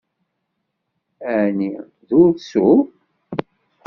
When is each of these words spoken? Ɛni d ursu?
Ɛni 1.39 1.71
d 2.07 2.09
ursu? 2.21 2.67